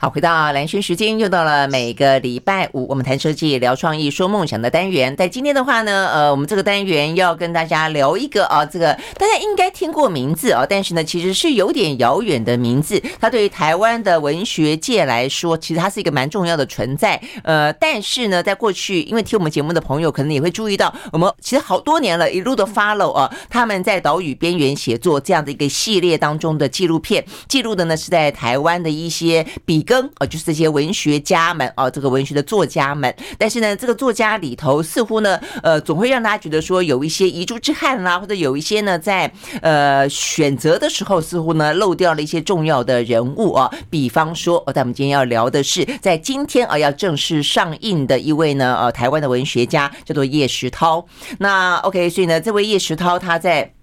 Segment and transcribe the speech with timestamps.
[0.00, 5.16] 好，回到蓝轩时间，又到了每个礼拜五，我们谈设计、聊创意、说梦想的单元。
[5.16, 13.02] 在今天的话呢，呃，我们这个单元要跟大家聊一个啊，这个大家应该听过名字啊，但是呢，其实是有点遥远的名字。
[13.20, 17.20] 它对于台湾的文学界来说，其实它是一个蛮重要的存在。
[17.42, 29.84] 呃，但是呢，在过去，因为听我们节目的朋友可能也会注意到，我们其实好多年了，一路的 follow 啊，他们在岛屿边缘写作这样的一个系列当中的纪录片，记录的呢是在台湾的一些比。
[29.88, 39.32] 跟呃，就是这些文学家们啊，这个文学的作家们，但是呢，这个作家里头似乎呢，呃，总会让大家觉得说有一些遗珠之憾啦，或者有一些呢，在
[39.62, 43.70] 呃选择的时候，似乎呢漏掉了一些重要的人物啊。
[43.88, 51.06] 比方说，哦，但我们今天要聊的是，在今天啊要正式上映的一位呢，呃，台湾的文学家叫做叶石涛。
[51.38, 53.77] 那 OK，所以呢，这位叶石涛他在。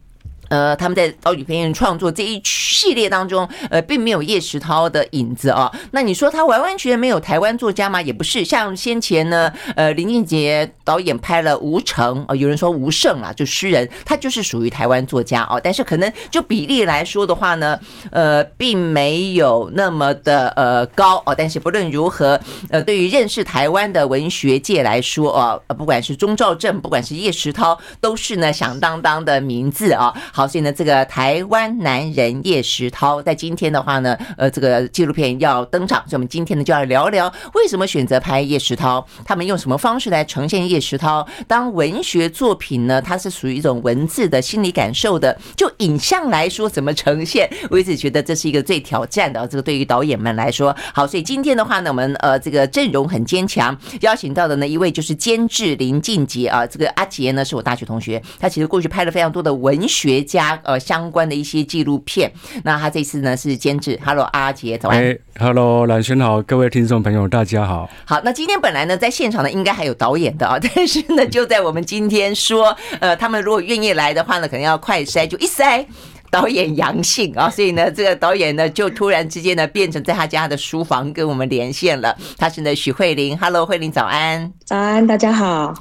[0.50, 5.72] 呃，他们在岛屿边缘创作这一系列当中，呃，并没有叶石涛的影子啊。
[5.92, 8.02] 那你说他完完全全没有台湾作家吗？
[8.02, 8.46] 也不是。
[8.46, 15.60] 像先前呢，呃，林俊杰导演拍了《吴承》，呃，有人说吴胜啊，就诗人，他就是属于台湾作家哦。
[15.64, 17.80] 但是可能就比例来说的话呢，
[18.12, 21.34] 呃，并没有那么的呃高哦。
[21.36, 30.14] 但是不论如何，呃，对于认识台湾的文学界来说哦，不管是钟肇政，不管是叶石涛，都是呢响当当的名字啊。
[30.36, 41.26] 好，所以呢，这个台湾男人叶石涛在今天的话呢，呃，这个纪录片要登场，所以我们今天呢就要聊聊为什么选择拍叶石涛，他们用什么方式来呈现叶石涛。
[41.48, 49.48] 当文学作品呢，它是属于一种文字的心理感受的，就影像来说怎么呈现，我一直觉得这是一个最挑战的。
[49.48, 60.25] 这个对于导演们来说，好，所以今天的话呢，我们呃这个阵容很坚强，邀请到的呢一位就是监制林俊杰啊，这个阿杰呢是我大学同学，他其实过去拍了非常多的文学。
[60.26, 62.30] 加呃相关的一些纪录片，
[62.64, 63.98] 那他这次呢是监制。
[64.04, 65.02] Hello，阿杰，早安。
[65.02, 67.90] 哎，Hello，兰萱好，各位听众朋友，大家好。
[68.04, 75.86] 好，那今天本来呢在现场呢应该还有导演的啊，但是呢就在我们今天说，呃，他们如果愿意来的话呢，可能要快筛，就一筛
[76.32, 82.16] 导演阳性啊，所以呢这个导演呢就突然之间呢变成在他家的书房跟我们连线了。
[82.38, 84.52] 他是呢许慧玲，Hello，慧玲早安。
[84.66, 85.74] 早安，大家好。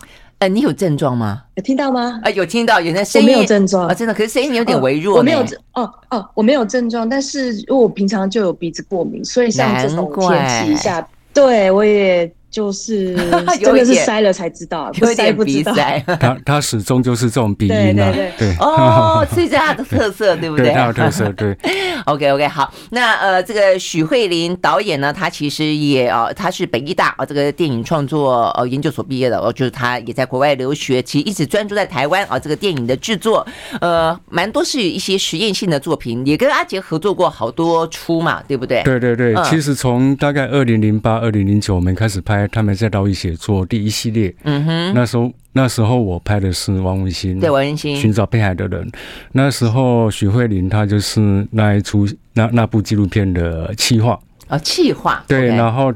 [0.44, 1.43] 呃，你有症状吗？
[1.55, 2.21] 有听到吗？
[2.22, 3.27] 啊，有听到，有那声音。
[3.28, 5.16] 我没有症状啊，真的，可是声音有点微弱。
[5.16, 12.31] 我没有症，哦哦，我没有症状，但是因为我平常就有鼻子过敏，所以像这种天气下，对我也。
[12.54, 13.16] 就是
[13.60, 15.75] 真的是筛了才知道，不筛不知道。
[16.20, 20.70] 他他始终就是这种鼻音啊，对对哦， 所以这是他的特色，对不对？
[20.72, 21.56] 他有特色，对。
[22.04, 33.44] OK OK，好，那呃，这个许慧玲导演呢，他其实也哦，他是北艺大啊这个电影创作呃研究所毕业的哦，就是他也在国外留学，其实一直专注在台湾啊这个电影的制作，
[33.81, 38.82] 呃，蛮多是一些实验性的作品，也跟阿杰合作过好多出嘛，对不对？
[38.84, 42.44] 对对对，其实从大概二零零八、二零零九我们开始拍。
[42.49, 48.91] 他们在岛屿写作第一系列，嗯哼，那时候那时候我拍的是王文新，对，王文新寻找被害的人。
[49.32, 54.19] 那时候许慧玲她就是那一出那那部纪录片的企划
[54.49, 55.50] 啊，企划对。
[55.50, 55.93] Okay 然后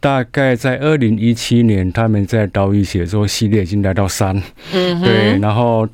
[0.00, 4.36] 大概在二零一七年，他们在岛屿写作系列已经来到三，
[4.72, 5.38] 嗯哼，对。
[5.38, 5.88] 然后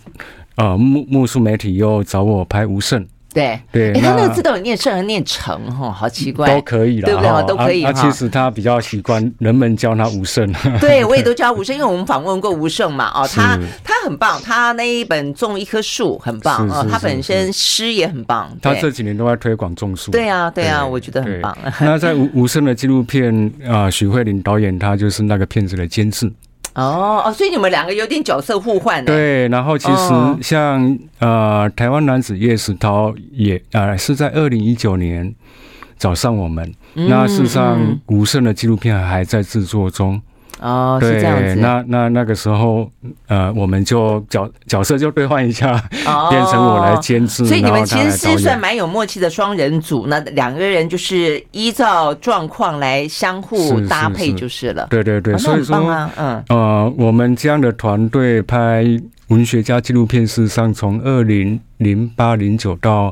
[0.56, 3.06] 呃，木木树媒体又找我拍吴胜。
[3.32, 7.46] 对对，他那个字都有念胜和念成哈，好奇怪，都可以了，对不对？
[7.46, 7.82] 都可以。
[7.82, 10.52] 他其实他比较习惯人们叫他吴胜。
[10.80, 13.10] 对，我也都叫吴胜，因为我们访问过吴胜嘛。
[13.14, 18.50] 哦，他他很棒，他那一本种一棵树很棒哦，他本身诗也很棒。
[18.60, 20.10] 他这几年都在推广种树。
[20.10, 21.56] 对啊，对啊，我觉得很棒。
[21.80, 26.30] 那在吴吴胜的纪录片啊，许慧玲导演他就是那个片子的监制。
[26.74, 29.04] 哦哦，所以你们两个有点角色互换。
[29.04, 30.82] 对，然后其实像、
[31.20, 35.34] 哦、呃，台湾男子叶石涛也呃是在二零一九年
[35.98, 36.72] 找上我们。
[36.94, 40.20] 嗯、那事实上，无声的纪录片还在制作中。
[40.62, 41.56] 哦，是这样子。
[41.56, 42.88] 那那那个时候，
[43.26, 45.72] 呃，我们就角角色就兑换一下，
[46.06, 47.44] 哦、变成我来监制。
[47.44, 50.06] 所以你们其实是算蛮有默契的双人组。
[50.06, 54.88] 那两个人就是依照状况来相互搭配就是了。
[54.90, 55.76] 是是是对对对，哦、所以说，
[56.16, 58.84] 嗯呃，我们这样的团队拍
[59.28, 63.10] 文学家纪录片，事实上从二零零八零九到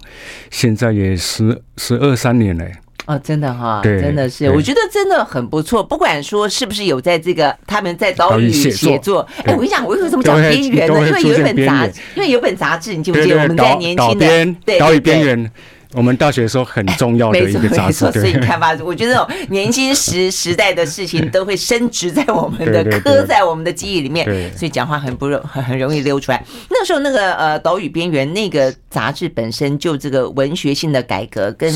[0.50, 2.64] 现在也十十二三年了。
[3.10, 5.82] 哦，真的哈，真的是，我觉得真的很不错。
[5.82, 10.94] 不管说是不是有在这个他们在岛屿写作，哎，我跟你讲，我为什么讲边缘呢？
[11.08, 15.50] 因为有一本杂，因为有本杂志，你记不记得我们在年轻的对岛屿边缘
[15.94, 18.10] 我们大学的时候很重要的一个杂志。
[18.12, 24.24] 所以你看吧， 我觉得这种年轻时时代的事情都会升值在我们的刻在我们的记忆里面，
[24.56, 26.44] 所以讲话很不容很很容易溜出来。
[26.70, 31.70] 那时候那个呃岛屿边缘那个杂志本身就这个文学性的改革跟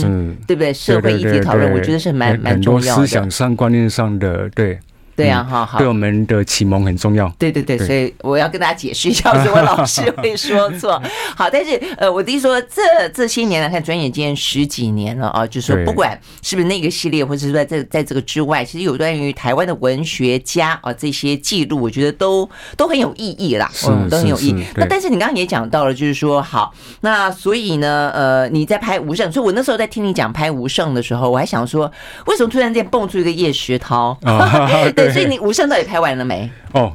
[0.47, 3.03] 对不对社会议题讨论，我觉得是蛮蛮重要的。
[3.03, 4.79] 思想上观念上的对。
[5.17, 7.29] 对呀，哈，好，对我们的启蒙很重要。
[7.39, 11.01] 对对对，所以我要跟大家解释一下，为什么老师会说错。
[11.37, 24.65] 好，但是呃，我的意思说，这这些年来看，转眼间十几年了啊，就是说，不管是不是那个系列，或者是在在在这个之外，其实有关于台湾的文学家啊这些记录，我觉得都都很有意义啦，嗯，都很有意义。
[24.75, 31.91] 那但是你刚刚也讲到了，就是说，好，那所以呢，呃，你在拍吴胜，所以我那时候在听你讲拍吴胜的时候，我还想说，
[32.27, 34.19] 为什么突然间蹦出一个叶石涛？
[35.11, 36.51] 所以你无声到底拍完了没？
[36.73, 36.93] 哦，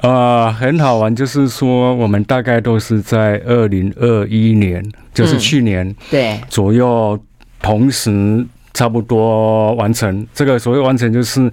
[0.00, 7.18] 呃，很好玩，就是说我们大概都是在二零二一年，就是去年对左右，
[7.60, 10.26] 同时差不多完成。
[10.34, 11.50] 这个所谓完成，就是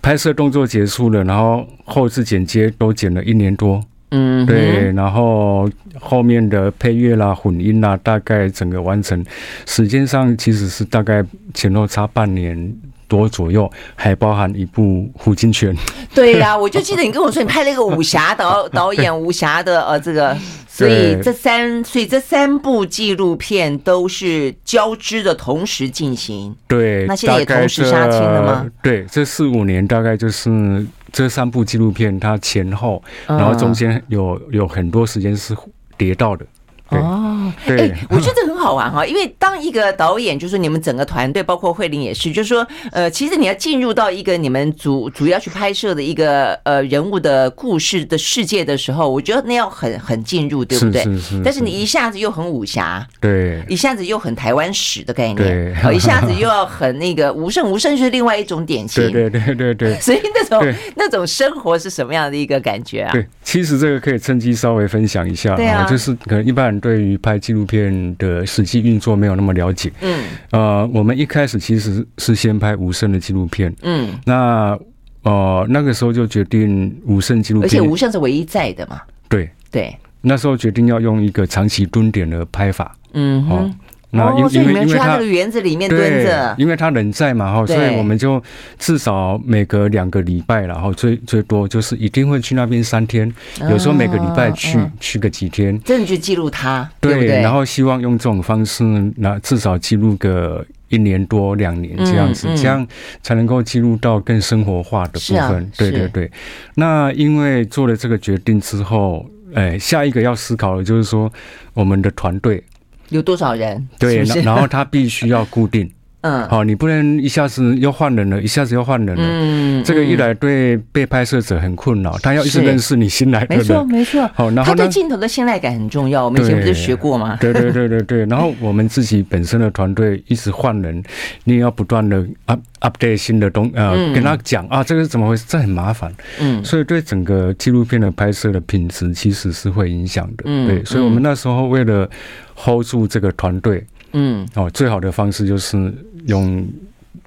[0.00, 3.82] 拍摄动作结束了，然后后置剪接都剪了一年多。
[4.12, 5.68] 嗯，对，然后
[5.98, 9.24] 后面的配乐啦、混音啦，大概整个完成
[9.66, 12.72] 时间上其实是大概前后差半年。
[13.08, 14.82] 多左右，还包含一部
[15.14, 15.72] 《胡金铨》。
[16.14, 20.36] 对呀、啊，我就记得你跟我说，你拍了一个武侠导导演武侠的呃这个，
[20.68, 26.54] 所以这三所以这三部纪录片都是交织的同时进行。
[26.66, 28.66] 对，那现在也同时杀青了吗？
[28.82, 35.54] 对，这四五年大概就是这三部纪录片，它前后，然后中间有有很多时间是
[35.96, 36.44] 叠到的。
[36.90, 51.02] 哦，对、欸，我觉得很好玩哈，因为当一个导演，就是你们整个团队，包括慧玲也是，就是说，呃，其实你要进入到一个你们主主要去拍摄的一个呃人物的故事的世界的时候，我觉得那要很很进入，对不对？
[51.02, 51.42] 是是是是。
[51.44, 59.94] 但是你一下子又很武侠，对，一下子又很台湾史的概念，对，一下子又要很那个无胜无胜是另外一种典型，对对对对对。
[60.00, 63.12] 所以那种那种生活是什么样的一个感觉啊？
[63.12, 66.76] 对，其实这个可以趁机稍微分享一下，对啊，就是可能一般人。
[66.86, 74.78] 对于拍纪录片的实际运作没有那么了解，嗯，呃，我们一开始其实是先拍无声的纪录片，嗯，那
[75.22, 79.50] 呃那个时候就决定无声纪录片，而且无声是唯一在的嘛，对。
[79.70, 83.74] 对，那时候决定要用一个长期蹲点的拍法，嗯哼。
[84.16, 88.42] 那因为因为他那个园子里面蹲着，因为他人在嘛哈，所以我们就
[88.78, 93.32] 至少每隔两个礼拜，然后最最多就是一定会去那边三天，
[93.70, 98.82] 有时候每个礼拜去去个几天，真的去记录他，对，然后希望用这种方式，
[99.16, 102.86] 那至少记录个一年多两年这样子，这样
[103.22, 105.70] 才能够记录到更生活化的部分。
[105.76, 106.30] 对对对。
[106.74, 111.30] 那因为做了这个决定之后，哎，下一个要思考的就是说
[111.74, 112.62] 我们的团队。
[113.10, 113.88] 有多少人？
[113.98, 115.90] 对，然后他必须要固定。
[116.22, 119.22] 嗯，好，你不能一下子又换人了，一下子又换人了。
[119.24, 123.58] 嗯，这个一来对被拍摄者很困扰，他要一直认识你新来的人。
[123.58, 124.30] 没错，没错。
[124.34, 126.24] 好，然后他对镜头的信赖感很重要。
[126.24, 127.36] 我们以前不是学过吗？
[127.40, 128.26] 对对对对对。
[128.26, 131.00] 然后我们自己本身的团队一直换人，
[131.44, 135.44] 你也要不断的 up update 新的东呃，跟他讲啊，这个是怎么回事？
[135.46, 136.12] 这很麻烦。
[136.40, 140.42] 嗯，所以对整个纪录片的拍摄的品质其实是会影响的。
[140.46, 142.08] 嗯，对，所以我们那时候为了
[142.56, 143.86] hold 住这个团队。
[144.12, 145.92] 嗯，哦，最好的方式就是
[146.26, 146.66] 用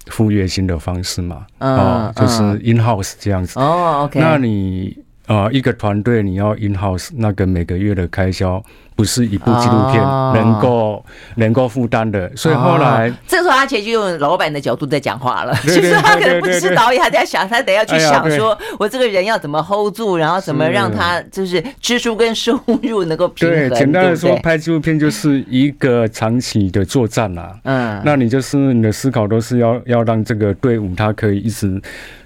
[0.07, 3.59] 付月薪的方式嘛，哦，就是 in house 这样子。
[3.59, 4.19] 哦，OK。
[4.19, 4.97] 那你
[5.27, 8.63] 呃，一个团队你要 in house，那个每个月的开销。
[8.99, 10.03] 不是一部纪录片
[10.33, 11.03] 能够、oh.
[11.35, 13.15] 能够负担的，所以后来、oh.
[13.25, 15.55] 这时候阿杰就用老板的角度在讲话了。
[15.61, 23.69] 其实他可能不是导演，他在想，他得要去想说，我这个人要怎么 hold 住，然后怎么让他就是支出跟收入能够平衡。
[23.69, 27.57] 对，简单的说，拍纪录片就是一个长期的作战啦。
[27.63, 31.81] 嗯，那你就是你的思考都是要要让这个队伍它可以一直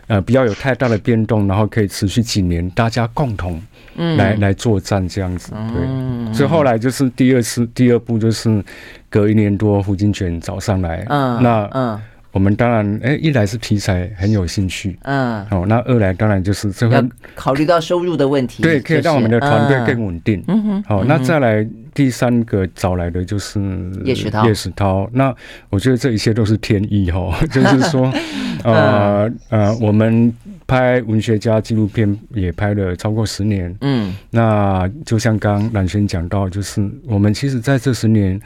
[0.08, 3.62] 呃不要有太大的变动，然后可以持续几年，大家共同。
[3.96, 8.64] 嗯，来来作战这样子，对，所以后来就是第二次，第二部就是
[9.10, 12.02] 隔一年多，胡金铨找上来，嗯，那嗯，
[12.34, 17.02] 我们当然，哎，一来是题材很有兴趣，嗯，哦，那二来当然就是这会
[17.36, 23.62] 考虑到收入的问题，对，可以让我们的团队更稳定，嗯哼，好，那再来第三个找来的就是
[24.04, 25.34] 叶石涛，叶石涛，那
[25.70, 28.12] 我觉得这一切都是天意哈， 就是说，
[28.66, 30.34] 呃呃，我们。
[30.66, 38.40] 拍文学家纪录片也拍了超过十年，嗯，那就像刚刚兰萱讲到，就是我们其实在这十年，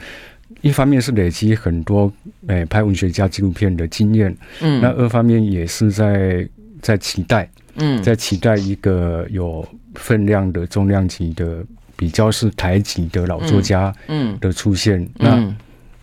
[0.60, 2.12] 一方面是累积很多
[2.48, 6.48] 诶拍文学家纪录片的经验，嗯，那二方面也是在
[6.80, 11.64] 在期待，嗯，在期待一个有分量的重量级的
[11.96, 15.54] 比较是台籍的老作家，嗯的出现，那。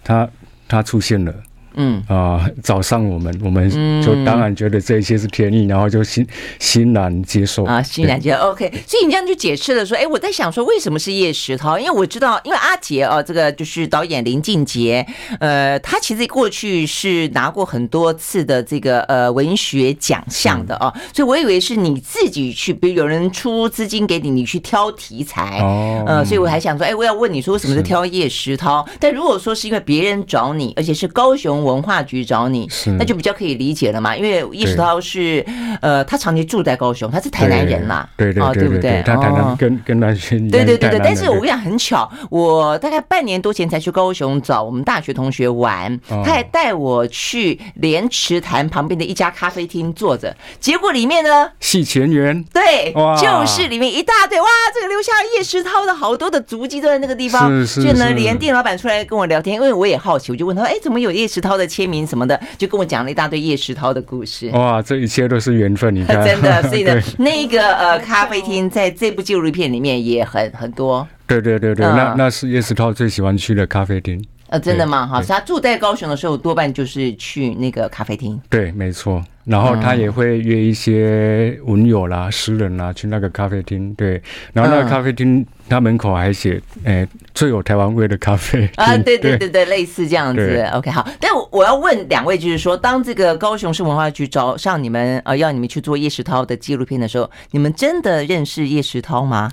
[0.08, 0.30] 他
[0.68, 1.34] 他出现了。
[1.76, 3.70] 嗯啊、呃，找上我们，我们
[4.02, 6.26] 就当然觉得这一些是天意，嗯、然后就欣
[6.60, 8.38] 欣然接受啊，欣然接受。
[8.50, 11.78] OK，所以你这样就解释了说，哎，我在想说，为什么是叶石涛？
[11.80, 15.06] 因为我知道，因为阿杰哦，这个就是导演林俊杰，
[15.40, 28.88] 呃，他其实过去是拿过很多次的这个呃文学奖项的哦，嗯、所以我以为是你自己去，比如有人出资金给你，你去挑题材哦，呃，所以我还想说，哎，我要问你说，为什么是挑叶石涛？
[29.00, 31.65] 但如果说是因为别人找你，而且是高雄。
[31.66, 34.16] 文化局找你，那就比较可以理解了嘛。
[34.16, 35.46] 因为叶石涛是，
[35.82, 39.04] 呃，他长期住在高雄，他是台南人嘛，对对对不对？
[39.06, 41.00] 他台南跟跟南轩对对对对。
[41.00, 61.55] 但是我跟你讲，很巧，我大概半年多前才去高雄找我们大学同学玩，他还带我去莲池潭旁边的一家咖啡厅坐着，结果里面呢，戏前缘，对，就是里面一大堆哇，这个留下叶石涛的好多的足迹都在那个地方，所以呢，连店老板出来跟我聊天，因为我也好奇，我就问他，哎，怎么有叶石涛？
[61.58, 64.50] 的签名什么的，就跟我讲了一大堆叶石涛的故事。
[64.56, 66.64] 哇，这一切都是缘分，你看， 真的。
[66.70, 71.08] 所以呢，那个呃咖啡厅在这部纪录片里面也很很多。
[71.28, 74.24] 对对对对，那那是叶石涛最喜欢去的咖啡厅。
[74.48, 75.08] 呃，真的吗？
[75.08, 78.40] 哈，是他住在高雄的时候，多半就是去那个咖啡厅。
[78.48, 79.24] 对，没错。
[79.46, 83.94] 然后他也会约一些文友啦、诗人啦去那个咖啡厅。
[83.94, 84.22] 对，
[84.54, 88.68] 然后那个咖啡厅他门口还写，诶，最有台湾味的咖啡。
[88.76, 90.70] 啊，对对对对，类似这样子。
[90.74, 91.08] OK，好。
[91.20, 99.52] 但我要问两位，就是说，当这个高雄市文化局找上你们，呃，要你们去做叶石涛的纪录片的时候，你们真的认识叶石涛吗？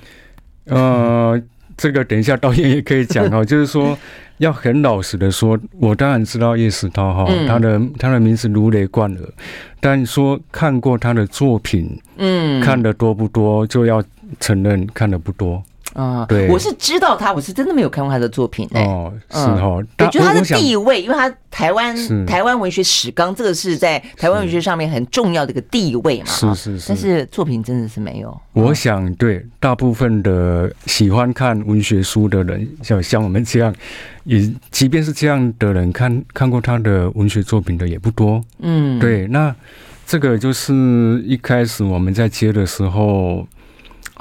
[0.67, 1.41] 呃。
[1.83, 3.99] 这个等一下导演也可以讲哦， 就是说
[4.39, 9.29] 要很老实的说，我当然知道叶石涛哈，他的他的名字如雷贯耳，
[9.81, 14.01] 但说看过他的作品，嗯，看的多不多，就要
[14.39, 15.61] 承认看的不多。
[15.95, 21.95] 啊，对，我是知道他，我是真的没有看过他的作品哦，是哦，我觉得他的地位，因为他台湾
[22.27, 28.41] 台湾文学史纲，这个是在台湾文学上面很重要的一个地位嘛，是是是，但是作品真的是没有。
[28.53, 33.75] 我想，对大部分的喜欢看文学书的人，像像我们这样，
[34.25, 38.43] 也即便是这样的人，看看过他的文学作品的也不多。
[38.61, 39.55] 嗯，对，那
[40.07, 43.47] 这个就是一开始我们在接的时候。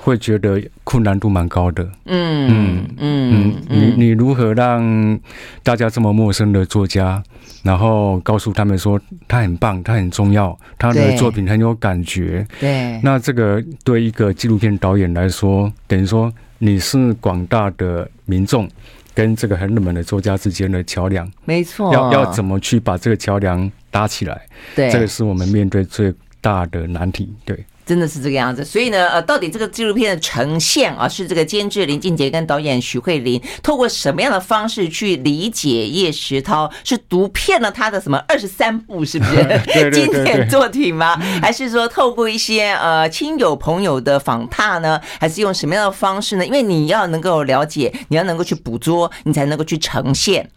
[0.04, 5.20] 会觉得困难度蛮高的，嗯嗯嗯嗯，你你如何让
[5.62, 7.22] 大家这么陌生的作家，
[7.62, 18.68] 然后告诉他们说他很棒，他很重要，他的作品很有感觉，对，那这个对一个纪录片导演来说，等于说你是广大的民众
[19.14, 24.42] 跟这个很冷门的作家之间的桥梁，没错，要要怎么去把这个桥梁搭起来，
[24.76, 27.64] 对，这个是我们面对最大的难题，对。
[27.92, 36.72] 真的是这个样子，所以呢，呃，到底这个纪录片的呈现啊，是这个监制林俊杰跟导演许慧玲透过什么样的方式去理解叶石涛？
[36.86, 41.20] 是读遍了他的什么二十三部，是不是经典作品吗？
[41.42, 44.98] 还是说透过一些呃亲友朋友的访谈呢？
[45.20, 46.46] 还是用什么样的方式呢？
[46.46, 50.50] 因为你要能够了解，你要能够去捕捉，你才能够去呈现。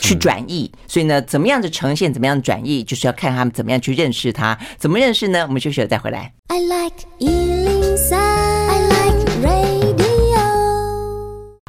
[0.00, 5.44] 去转译，所以呢，怎么样的呈现，怎么样的转译，就是要看他们怎么样去认识他，怎么认识呢？
[5.46, 6.32] 我们休息了再回来。
[6.48, 7.06] I like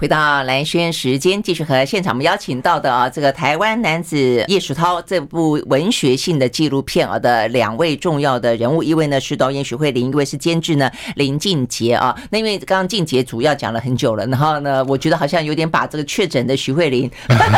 [0.03, 12.13] 回到蓝轩时间，继续和现场我们邀请到的啊，这个台湾男子叶石涛这部文学性的纪录片啊的两位重要的人物，一位呢是导演徐慧玲，一位是监制呢林俊杰啊。
[12.31, 17.09] 那因为刚刚俊杰主要讲了很久了，然后呢，我觉得好像有点把这个确诊的徐慧玲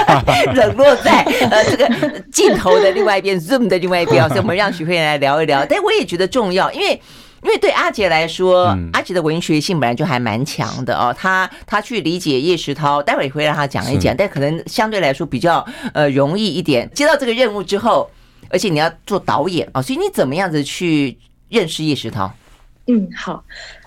[0.53, 1.89] 冷落在呃这个
[2.31, 5.65] 镜头的另外一边，Zoom 的另外一边啊，所以我们让徐慧玲来聊一聊。
[5.65, 7.01] 但我也觉得重要，因为。
[7.45, 11.15] 因为对阿杰来说，嗯、阿杰的文学性本来就还蛮强的哦。
[11.15, 16.89] 他他去理解叶石涛，待会儿会让他讲一讲，但可能相对来说比较呃容易一点。
[16.95, 18.09] 接到这个任务之后，
[18.49, 21.15] 而且你要做导演啊、哦，所以你怎么样子去
[21.47, 22.33] 认识叶石涛？
[22.87, 23.43] 嗯，好，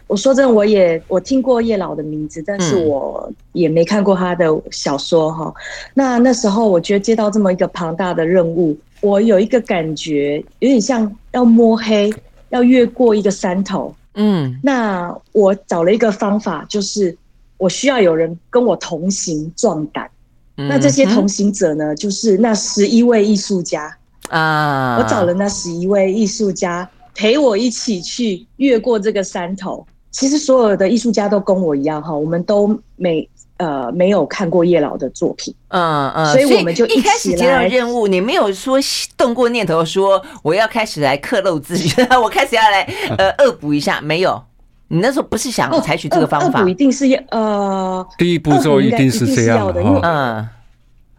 [0.07, 5.47] 我说真的，我也我听过叶老的名字，但是我也没看过他的小说哈。
[5.47, 5.55] 嗯、
[5.95, 12.09] 那那时候我觉得接到这么一个庞大的任务，我有一个感觉，有点像要摸黑。
[12.50, 17.17] 要越过一个山头，嗯，那我找了一个方法，就是
[17.57, 20.11] 我需要有人跟我同行壮胆。
[20.57, 23.97] 嗯、那这些同行者呢，就是那十一位艺术家
[24.28, 24.99] 啊。
[24.99, 29.87] 我找了那十一位艺术家陪我一起去越过这个山头。
[30.11, 33.28] 其实所有的艺术家都跟我一样哈，我们都每。
[33.59, 38.79] 呃，没有看过叶老的作品，嗯嗯，所以我们就一开始接到任务，你没有说
[39.17, 41.77] 动过念头说我要开始来刻漏字，
[42.23, 42.83] 我开始要来
[43.19, 44.41] 呃恶补一下，没有，
[44.87, 46.61] 你那时候不是想采取这个方法？
[46.61, 50.49] 恶补一定是要呃，第一步骤一定是这样的，嗯，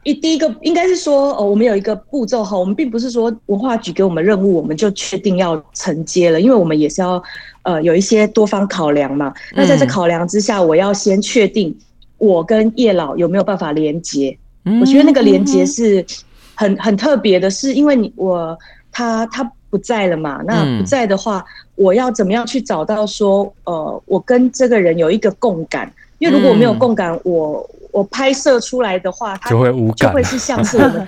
[0.04, 7.22] 一第一个应该是说，哦，我们有一个步骤哈，我们并不是说文化局给我们任务，我们就确定要承接了，因为我们也是要
[7.64, 9.34] 呃有一些多方考量嘛。
[9.54, 11.78] 那在这考量之下，我要先确定
[12.20, 14.38] 我跟叶老有没有办法连接。
[14.80, 16.06] 我觉得那个连接是
[16.54, 18.56] 很很特别的，是因为你我
[18.92, 25.92] 他他不在了嘛，那不在的话，我要怎么样去找到说，呃，我跟这个人有一个共感？
[26.20, 27.68] 因为如果我没有共感，我。
[27.92, 31.08] 我拍摄出来的话，它就会无感，就会是像是我们，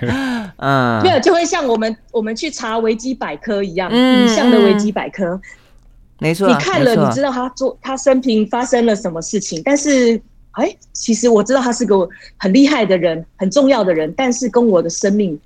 [0.57, 5.39] 嗯，没有，就会像我们我们去查维基百科一样，影像的维基百科，
[6.17, 10.19] 没错，你看了，你知道他做他生平发生了什么事情，但是，
[10.51, 15.39] 哎，其实我知道他是个很厉害的人，很重要的人，但是跟我的生命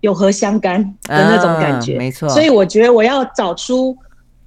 [0.00, 3.96] 有何相干的那种感觉，没错，所以我觉得我要找出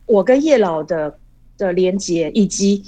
[0.05, 1.15] 我跟叶老的
[1.57, 2.83] 的连接，以及。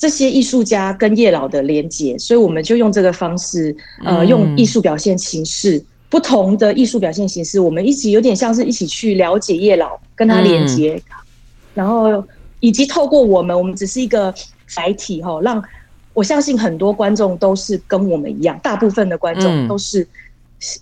[0.00, 11.12] 这些艺术家跟叶老的连接，所以我们就用这个方式，呃，用艺术表现形式，嗯、不同的艺术表现形式，我们一起有点像是一起去了解叶老，跟他连接，嗯、
[11.74, 12.24] 然后
[12.60, 14.32] 以及透过我们，我们只是一个
[14.66, 15.62] 载体哈，让
[16.12, 20.08] 我相信很多观众都是跟我们一样，大部分的观众都是、嗯、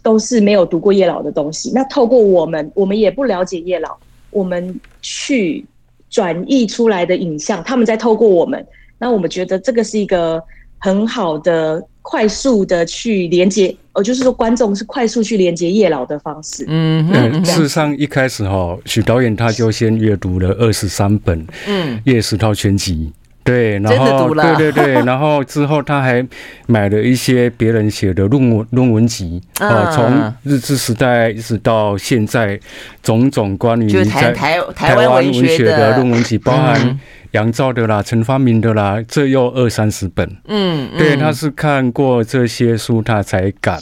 [0.03, 1.71] 都是没有读过叶老的东西。
[1.75, 3.97] 那透过我们，我们也不了解叶老，
[4.31, 5.65] 我们去
[6.09, 8.67] 转译出来的影像，他们在透过我们。
[8.99, 10.43] 那我们觉得这个是一个
[10.79, 16.65] 很好的、快速的去连接，哦，就是说观众是快速去连接叶老的方式。
[16.67, 23.13] 嗯，嗯，事实上一开始哈，许导演他就先阅读了二十三本嗯叶石涛全集，
[23.49, 26.27] 对，然后对对对，然后之后他还
[26.67, 32.59] 买了一些别人写的论文论文集啊，从日治时代一直到现在，
[33.03, 36.99] 种种关于在台台湾文学的论文集，包含。
[37.33, 40.27] 杨照的啦，陈发明的啦，这又二三十本。
[40.47, 43.79] 嗯，对，他是看过这些书，他才敢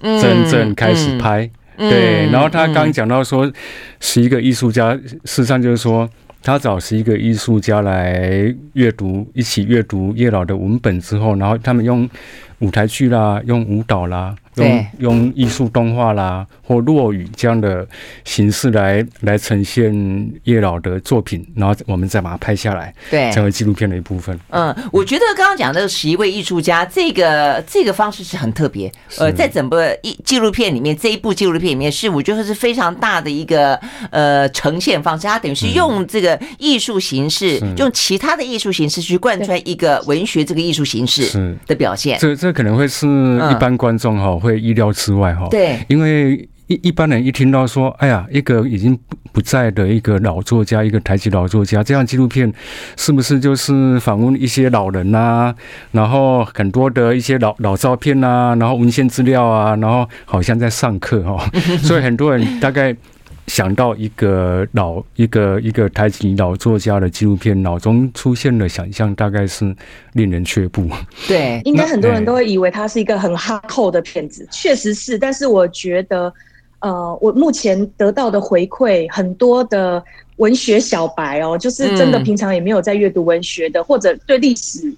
[0.00, 1.44] 真正开始拍。
[1.76, 3.52] 嗯嗯、对，然后他刚讲到说，
[4.00, 6.08] 是一个艺术家，事实上就是说，
[6.42, 12.08] 他找十一个艺术家来阅读，一起阅读叶老的文本之后，然后他们用
[12.60, 14.34] 舞台剧啦，用舞蹈啦。
[14.56, 17.86] 用用艺术动画啦，或落语这样的
[18.24, 24.38] 形式来来呈现叶老的作品，然后我们再把它拍下来，对，成为纪录片的一部分。
[24.50, 28.92] 嗯，我觉得刚刚讲的十一位艺术家，这个这个方式是很特别。
[29.18, 35.28] 呃，在整个一纪录片里面，这一部纪录片里面是我觉得是非常大的一个呃呈现方式。
[35.28, 42.18] 它等于是用这个艺术形式，用其他的艺术形式去贯穿一个文学这个艺术形式的表现。
[42.18, 44.50] 这这可能会是一般观众哈会。
[44.50, 46.34] 会意料之外哈，对，因为
[46.66, 48.98] 一一般人一听到说，哎呀，一个已经
[49.32, 52.52] 不在的一个老作家，一个台籍老作家，这样纪录片
[52.96, 55.54] 是不是就是访问一些老人啊，
[55.92, 61.48] 然后很多的一些老老照片啊，然后文献资料啊，然后好像在上课哈，
[61.82, 62.96] 所以很多人大概。
[63.50, 69.74] 想到一个老一个一个台籍老作家的纪录片，脑中出现的想象大概是
[70.12, 70.88] 令人却步。
[71.26, 75.18] 对，应该很多人都会以为它是一个很哈扣的片子，确实是。
[75.18, 76.32] 但是我觉得，
[76.78, 80.00] 呃，我目前得到的回馈，很多的
[80.36, 84.94] 文学小白哦，就是真的平常也没有在阅读文学的，或者对历史。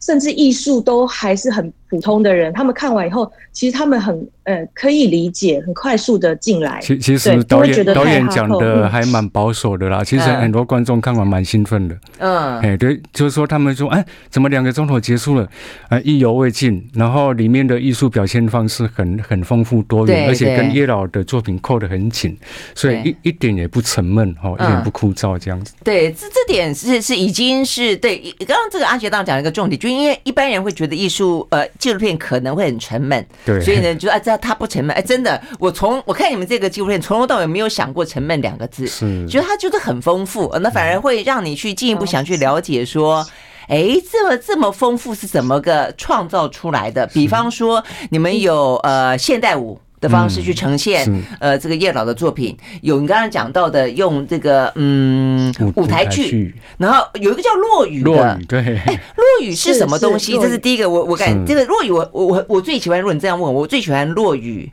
[0.00, 6.80] 甚至艺术都还是很普通的人，他们看完以后，其实他们很呃可以理解，很快速的进来。
[6.82, 10.00] 其其实导演导演讲的还蛮保守的啦。
[10.00, 11.96] 嗯、其实很多观众看完蛮兴奋的。
[12.18, 15.48] 嗯，哎，对，就是说他们说，哎，怎么两个钟头结束了？
[15.88, 16.84] 啊，意犹未尽。
[16.94, 22.36] 然后里面的艺术表现方式很很丰富多元，而且跟叶老的作品扣得很紧，
[22.74, 25.74] 所以一一点也不沉闷，哈，一点不枯燥这样子。
[25.84, 28.34] 对，这这点是是已经是对。
[28.40, 34.96] 刚刚这个阿杰当讲了一个重点，就因为一般人会觉得艺术呃纪录片可能会很沉闷，对，所以呢就啊这他不沉闷。
[34.96, 43.26] 哎，真的，我从我看你们这个纪录片从头到尾没有想过沉闷两个字，是，觉得它就是很丰富，那反而会让你去进一步想去了解说，
[43.68, 47.06] 哎，这么这么丰富是怎么个创造出来的？
[47.08, 49.78] 比方说你们有呃现代舞。
[50.04, 51.08] 的方式去呈现，
[51.40, 60.36] 呃，这个叶老的作品有你刚刚讲到的，用这个嗯舞台剧，然后有一个叫落雨的，对，哎，落雨是什么东西？
[60.36, 63.00] 这是第一个，我我感这个落雨，我我我我最喜欢。
[63.00, 64.70] 如果你这样问我，我最喜欢落雨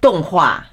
[0.00, 0.66] 动画。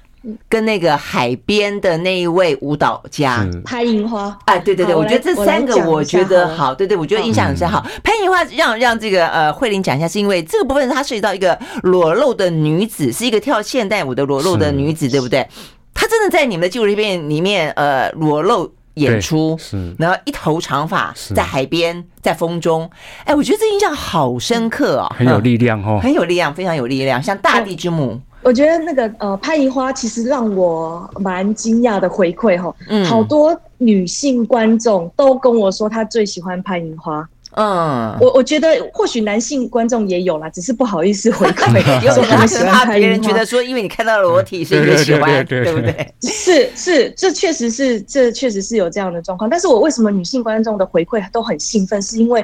[0.48, 7.68] 跟那个海边的那一位舞蹈家拍樱花，哎，对对对，我觉得这三个我觉得好，对对，我觉得印象很深。
[7.68, 15.46] 好，拍樱花让让这个呃慧玲讲一下，是因为这个部分它涉及到一个裸露的女子，是一个跳现代舞的裸露的女子，对不对？
[15.94, 22.88] 她真的在你们的纪录片里面呃裸露演出，是，然后一头长发，在海边，在风中，
[23.24, 28.20] 哎，我觉得这印象好深刻哦，很有力量哦，很有力量，非常有力量，像大地之母。
[28.42, 37.28] 我觉得那个呃，潘银花其实让我蛮惊讶的回馈哈，嗯，好多女性观众都跟我说，她最喜欢潘银花。
[37.54, 41.68] 嗯，我我觉得或许男性观众也有啦，只是不好意思回馈，
[42.02, 46.14] 因为他是怕 别人觉得说，因为你看到了裸体，所以你喜欢，对不对？
[46.22, 49.50] 是是，这确实是，这确实是有这样的状况。
[49.50, 52.00] 但是我为什么女性观众的回馈都很兴奋？
[52.00, 52.42] 是因为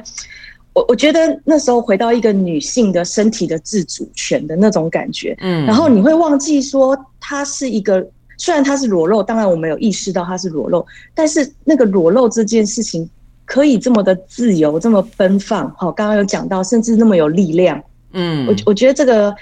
[0.73, 13.09] 我我觉得那时候回到一个女性的身体的自主权的那种感觉，嗯，然后你会忘记说，她是一个，虽然她是裸露，当然我们有意识到她是裸露，但是那个裸露这件事情。
[13.49, 17.81] 可以这么的自由，这么奔放，好，刚刚有讲到，甚至那么有力量，
[18.13, 19.35] 嗯，我我觉得这个，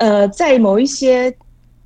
[0.00, 1.32] 呃，在某一些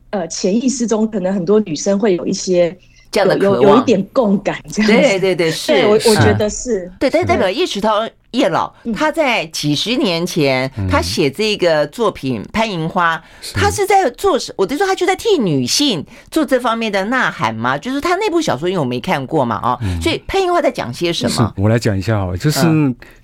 [0.09, 2.75] 呃潜意识中，可能很多女生会有一些。
[3.13, 6.91] 这样的有有一点共感，这样对对对，是，我我觉得是。
[6.99, 13.17] 对，但代表叶石涛叶老他在几十年前他写这个作品《潘银花》，
[13.55, 14.53] 他是在做什？
[14.57, 17.77] 我就说他就在替女性做这方面的呐喊嘛。
[17.79, 21.53] 就是他那部小说，因为我没看过嘛，啊，所以《潘银花》在讲些什么？
[21.57, 22.67] 我来讲一下哈，就是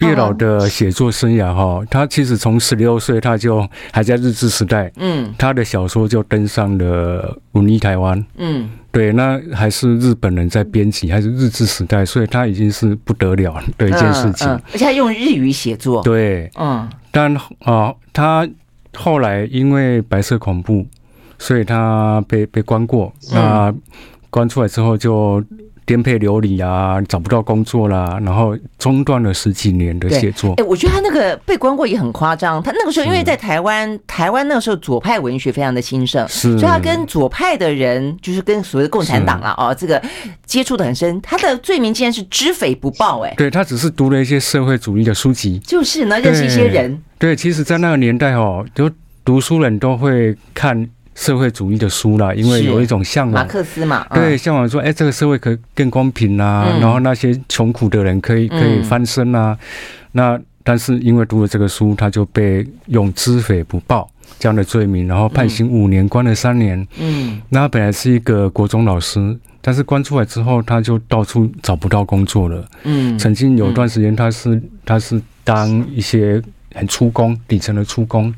[0.01, 8.71] 叶老的写作生涯哈，他其实从十六岁他就还在日治时代，嗯，他的小说就登上了文艺台湾，嗯。
[8.93, 14.47] 对，那还是日本人在编辑，还是日治时代，所以他已经是不得了的一件事情。
[14.47, 16.03] 嗯嗯、而且他用日语写作。
[16.03, 16.89] 对，嗯。
[17.11, 18.49] 但啊、呃，他
[18.95, 20.87] 后来因为白色恐怖，
[21.39, 23.13] 所以他被被关过。
[23.33, 23.75] 那
[24.31, 25.43] 关出来之后就。
[25.85, 30.55] 颠沛流离啊，找不到工作啦，然后中断了十几年的写作。
[30.57, 32.63] 哎，我觉得他那个被关过也很夸张。
[32.63, 40.01] 他那个时候因为在台湾，台湾那个时候左派文学非常的兴盛，所以他跟左派的人，就是跟所谓的共产党啊，哦，这个
[40.47, 41.21] 接触的很深。
[41.21, 47.03] 他的罪名竟然是知匪不报，哎，对，他只是读了一些社会主义的书籍，就是呢，认识一些人。
[47.19, 48.91] 对，其实，在那个年代哦，就
[49.25, 50.89] 读书人都会看。
[51.15, 59.57] 社会主义的书啦，因为有一种向往，马克思嘛，对，向往说，哎，这个社会可以更公平啊，然后那些穷苦的人可以可以翻身啊。
[60.13, 66.87] 那但是因为读了这个书，他就被用知匪不报这样的罪名，然后判刑五年，关了三年。
[66.99, 72.65] 嗯，那他本来是一个国中老师，但是关出来之后，他就到处找不到工作了。
[72.85, 76.43] 嗯，曾经有段时间，他是他是当一些。
[76.75, 78.35] 很出工，底层的出工，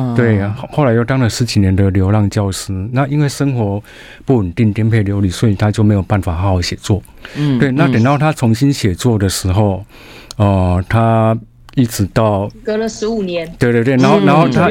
[0.00, 2.72] 嗯，对，后来又当了十几年的流浪教师。
[2.92, 3.82] 那因为生活
[4.24, 7.02] 不稳定，颠沛流离，所以他就没有办法好好写作。
[7.36, 7.70] 嗯，对。
[7.72, 9.84] 那等到他重新写作的时候，
[10.36, 11.38] 哦、呃，他
[11.74, 13.96] 一直到隔了十五年，对对对。
[13.96, 14.68] 然后，然后他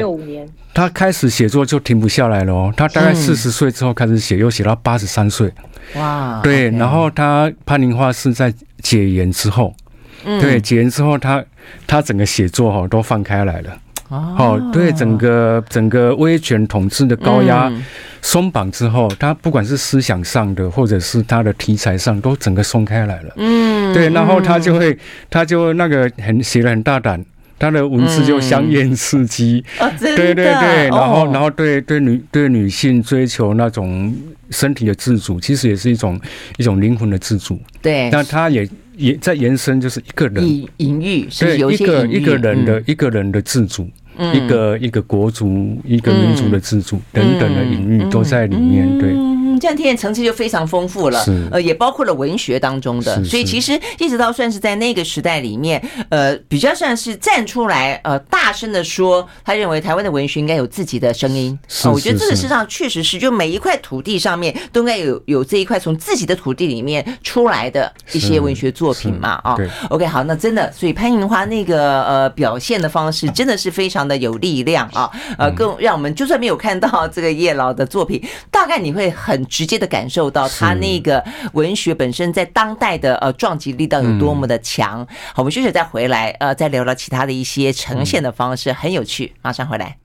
[0.74, 2.72] 他开始写作就停不下来了哦。
[2.76, 5.52] 他大概四十岁之后开始写，又写到八十三岁。
[5.94, 6.70] 哇，对。
[6.70, 9.74] 然后他潘银花是在解严之后。
[10.22, 11.42] 对，解严之后，他
[11.86, 13.70] 他整个写作哈都放开来了，
[14.10, 17.72] 哦，对，整个整个威权统治的高压
[18.20, 23.32] 松绑之后，他不管是思想上的，或者是他的题材上，都整个松开来了。
[23.36, 24.98] 嗯，对，然后他就会，
[25.30, 27.24] 他就那个很写的很大胆，
[27.56, 29.64] 他的文字就香艳刺激，
[30.00, 34.12] 对对对，然后然后对对女对女性追求那种
[34.50, 36.20] 身体的自主，其实也是一种
[36.56, 37.60] 一种灵魂的自主。
[37.80, 38.68] 对，那他也。
[38.96, 40.46] 也在延伸，就是一个人。
[40.46, 43.88] 隐隐喻，对一个一个人的一个人的自主，
[44.34, 49.39] 一个一个国族一个民族的自主等等的隐喻都在里面，对。
[49.60, 61.56] 这样听的层次就非常丰富了，是呃，也包括了文学当中的，所以其实一直到算是在那个时代里面，呃，比较算是站出来，呃，大声的说，他认为台湾的文学应该有自己的声音。
[61.68, 69.56] 是，我觉得这个事实上确实是，就每一块土地上面都应该有有这一块从自己的土地里面出来的一些文学作品嘛，啊。
[69.90, 79.44] OK，好，那真的，所以潘银花那个呃表现的方式真的是非常的有力量啊，呃，更让我们就算没有看到这个叶老的作品，大概你会很。
[79.50, 85.06] 直接的感受到他那个文学本身在当代的呃撞击力道有多么的强。
[85.34, 89.34] 好，我们休息再回来，呃，再聊聊其他的一些呈现的方式，很有趣。
[89.42, 89.98] 马上回来。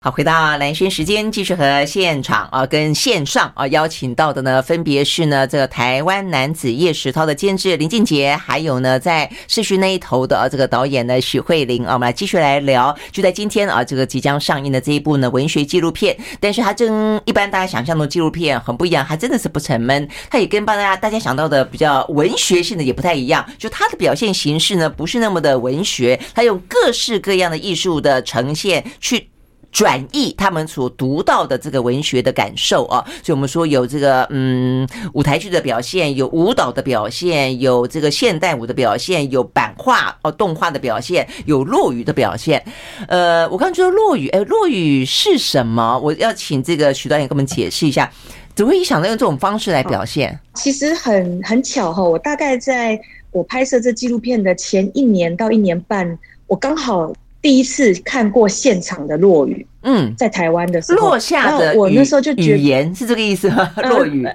[0.00, 12.96] 好，回到蓝轩时间，继续和现场啊，跟线上啊邀请到的呢，分别是呢这个台湾男子叶石涛的监制林俊杰，还有呢在视讯那一头的啊这个导演呢许慧玲啊，我们来继续来聊。
[13.10, 29.28] 就在今天啊，这个即将上映的这一部呢文学纪录片，但是它跟一般大家想象的纪录片很不一样，它真的是不沉闷，它也跟帮大家大家想到的比较文学性的也不太一样，就它的表现形式呢不是那么的文学，它用各式各样的艺术的呈现去。
[29.70, 33.04] 转译他们所读到的这个文学的感受啊。
[33.22, 42.64] 所以，我们说有这个嗯舞台剧的表现，有舞蹈的表现，有这个现代舞的表现，有版画哦动画的表现，有落语的表现。
[43.08, 45.98] 呃，我刚刚说落语，哎，落语是什么？
[45.98, 48.10] 我要请这个许导演给我们解释一下。
[48.54, 50.36] 怎么会想到用这种方式来表现？
[50.54, 53.00] 其实很很巧哈，我大概在
[53.30, 59.66] 我拍摄这纪录片的前一年到一年半，我刚好第一次看过现场的落雨。
[59.82, 63.70] 嗯，在台湾的时候，落下的我那时候就觉得语言是这个意思吗？
[63.76, 64.26] 落雨，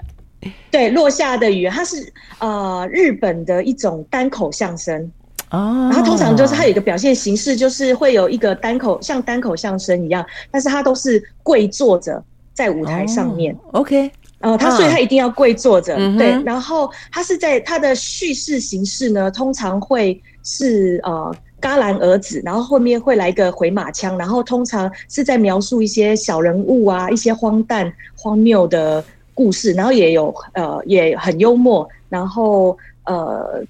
[0.71, 5.11] 对，落下的雨，它是呃日本的一种单口相声
[5.51, 5.89] 哦。
[5.91, 12.23] 然后通常就是它有一个表现形式，就是会有一个单口像单口相声一样，但是它都是跪坐着。
[12.55, 33.63] 在舞台上面、oh,，OK，呃，他所以他一定要跪坐着，uh, 对，然后他是在他的叙事形式呢，通常会是呃戛然而止，然后后面会来一个回马枪，然后通常是在描述一些小人物啊，一些荒诞荒谬的故事，然后也有呃也很幽默，然后呃。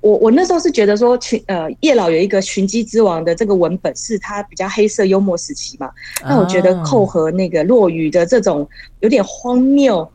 [0.00, 5.90] 我我那时候是觉得说群呃叶老有一个群姬之王的这个文本是他比较黑色幽默时期嘛，
[6.22, 8.66] 那我觉得扣合那个落雨的这种
[9.00, 10.08] 有点荒谬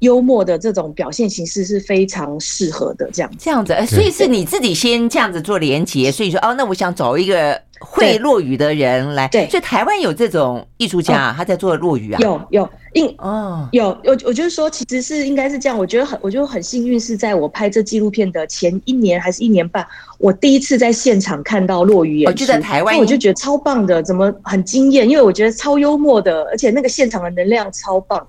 [0.00, 3.30] 幽默的这种表现形式是非常适合的，这样。
[3.38, 7.60] 这样子，所以是你自己先这样子做连接，所以说哦，那我想找一个。
[7.82, 19.82] 会落雨的人来，对，所以台湾有这种艺术家，他在做落雨啊，有有，应哦，有我我就是说，其实是应该是这样，我觉得很，我觉得很幸运，是在我拍这纪录片的前一年还是一年半，
[20.18, 25.08] 我第一次在现场看到落语演出，就在台湾，我就觉得超棒的，怎么很惊艳？
[25.08, 28.28] 因为我觉得超幽默的，而且那个现场的能量超棒。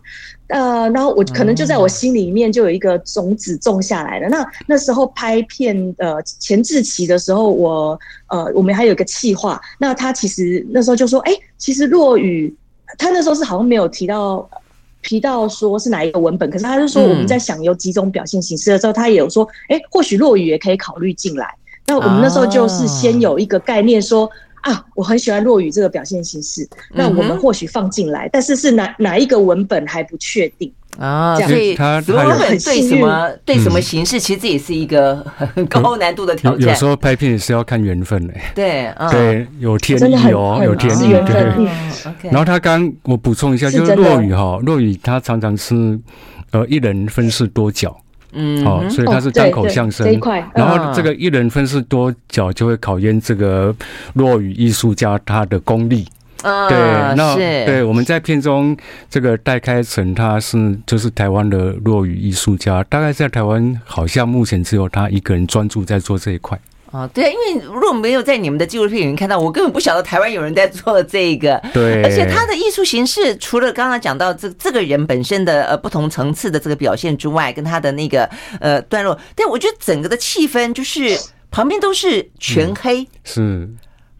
[0.51, 4.27] 呃，然后我可能就在我心里面就有一个种子种下来了。
[4.27, 9.59] 那那时候拍片呃前置期的时候，我呃我们还有一个企划。
[9.79, 12.53] 那他其实那时候就说，哎，其实落雨，
[12.97, 14.49] 他那时候是好像没有提到
[15.01, 21.47] 提到说是哪一个文本，可是他就说我们在想有几种表现形式的时候，他也有说，哎，或许落雨也可以考虑进来。
[21.87, 24.29] 那我们那时候就是先有一个概念说。
[24.61, 31.35] 啊，我很喜欢落雨这个表现形式，那我们或许放进来，但是是哪哪一个文本还不确定啊。
[31.35, 36.69] 所以他文本对什么对什么形式，其实这也是一个很高难度的挑战。
[36.69, 38.33] 有时候拍片也是要看缘分的。
[38.53, 41.11] 对对，有天意哦，有天意。
[41.25, 42.29] 对。
[42.29, 45.99] 然后他刚我补充一下，就是落雨哈，落雨他常常是
[46.51, 47.97] 呃一人分饰多角。
[48.33, 50.07] 嗯，好，所以他是单口相声，
[50.53, 53.75] 然后这个一人分饰多角就会考验这个
[54.13, 56.07] 落语艺术家他的功力。
[56.41, 56.77] 啊，对，
[57.15, 58.75] 那对我们在片中
[59.09, 66.59] 这个戴开成他是就是台湾的落语艺术家，大概在台湾好像目前只有他一个人专注在做这一块。
[66.91, 71.61] 啊，对啊，因为如果没有在你们的纪录片里面看到，我根本不晓得台湾有人在做这个。
[71.73, 81.17] 对，而且他的艺术形式，除了刚刚讲到这这个人本身的呃不同层次的这个表现之外，跟他的那个呃段落，但我觉得整个的气氛就是
[81.49, 83.69] 旁边都是全黑，嗯、是。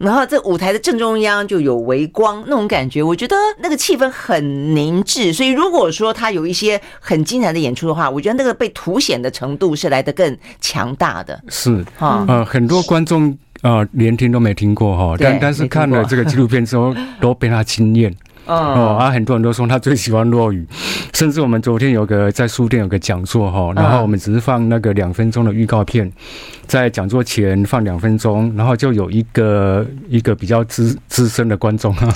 [0.02, 5.32] 然后这舞台的正中央就有微光那种感觉，我觉得那个气氛很凝滞。
[5.32, 11.40] 所以如果说他有一些很精彩的演出的话，我觉得那个被凸显的程度是来得更强大的。
[11.48, 18.12] 是啊，呃，很多观众啊、呃、连听都没听过哈，但但是看了这个纪录片之后都被他惊艳。
[18.46, 20.66] 哦啊，很多人都说他最喜欢落雨，
[21.14, 26.10] 甚至我们昨天有个在书店有个讲座哈，然后我们只是放那个两分钟的预告片，
[26.66, 32.08] 在讲座前放两分钟，然后就有一个一个比较资资深的观众哈，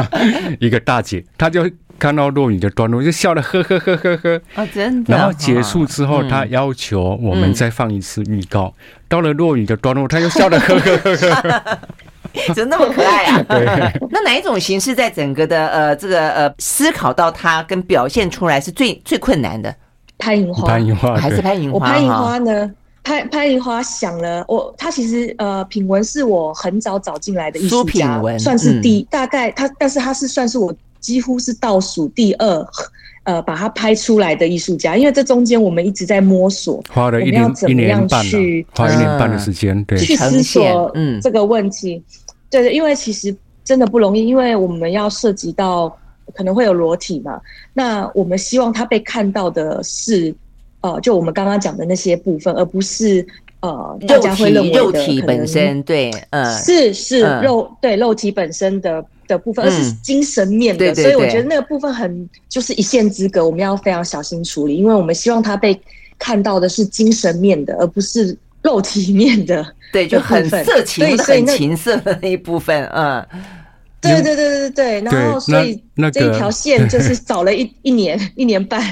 [0.60, 4.40] 一个大姐，她就看到落雨的段落就笑得呵呵呵呵呵。
[4.54, 5.14] 啊，真的。
[5.16, 8.74] 然后结束之后，她要求我们再放一次预告，
[9.08, 11.78] 到了落雨的段落，她又笑得呵呵呵呵。
[12.54, 13.44] 怎么那么可爱啊？
[14.10, 19.74] 那哪一种形式在整个的呃这个呃思考到它跟表现出来是最最困难的？
[20.18, 21.74] 拍银花，拍银花还是拍银花？
[21.74, 22.70] 我拍银花呢？
[23.04, 32.66] 拍拍银花想了，我他其实呃品文是我很早找进来的艺术家，算是第、嗯、大概他，但是他是算是我几乎是倒数第二
[33.22, 42.02] 呃把它拍出来的艺术家，因为这中间我们一直在摸索，花了一年一年半去花一年半的时间，对，去思索嗯这个问题。
[42.50, 45.94] 对对，因为其实真的不容易，因为我们要涉及到
[46.34, 47.40] 可能会有裸体嘛。
[47.72, 50.34] 那我们希望他被看到的是，
[50.80, 53.26] 呃，就我们刚刚讲的那些部分，而不是
[53.60, 55.82] 呃，大家会认为的肉体本身。
[55.82, 60.94] 对，呃，是是肉对肉体本身的的部分，而是精神面的。
[60.94, 65.78] 所以我觉得那个部分很就是一线之隔，我们要非常小心处理，因为我们希望他被
[66.18, 68.36] 看到的是精神面的，而不是。
[68.62, 73.24] 肉体面的，对，就很色情，很情色的那一部分，嗯，
[74.00, 78.82] 对对对对对，然后所以那这一条线就是 找了一一年一年半。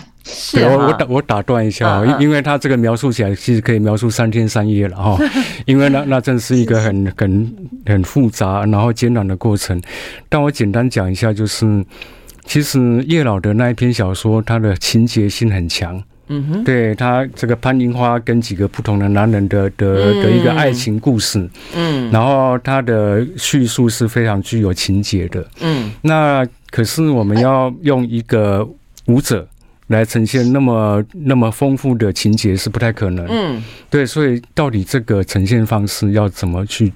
[0.52, 5.18] 对，我我打我打断一下，因因为他这个描述起来其实可以描述三天三夜了哈，
[5.66, 7.54] 因为那那真是一个很很
[7.84, 9.78] 很复杂然后艰难的过程。
[10.30, 11.84] 但我简单讲一下，就是
[12.46, 16.02] 其实叶老的那一篇小说，它的情节性很强。
[16.28, 28.66] 嗯哼，对他这个潘樱花跟几个不同的男人的的的一个爱情故事，嗯，然后他的叙述是非常具有情节的，嗯，那可是我们要用一个
[29.06, 29.46] 舞者
[29.88, 36.92] 来呈现那么那么丰富的情节是不太可能，嗯，对，所以到底这个呈现方式要怎么去？